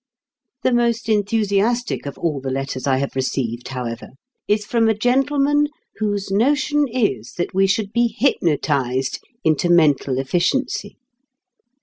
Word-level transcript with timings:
The 0.63 0.73
most 0.73 1.09
enthusiastic 1.09 2.07
of 2.07 2.17
all 2.17 2.41
the 2.41 2.49
letters 2.49 2.87
I 2.87 2.97
have 2.97 3.15
received, 3.15 3.67
however, 3.67 4.07
is 4.47 4.65
from 4.65 4.89
a 4.89 4.95
gentleman 4.97 5.67
whose 5.97 6.31
notion 6.31 6.87
is 6.87 7.33
that 7.33 7.53
we 7.53 7.67
should 7.67 7.93
be 7.93 8.15
hypnotised 8.17 9.19
into 9.43 9.69
mental 9.69 10.17
efficiency. 10.17 10.97